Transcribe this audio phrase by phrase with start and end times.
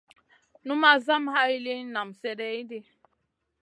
[0.65, 2.79] Numaʼ zam hay liyn naam slèh ɗi.